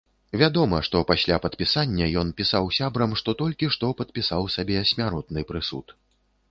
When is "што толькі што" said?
3.23-3.93